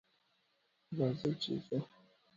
[0.97, 1.77] راځئ چې ځو!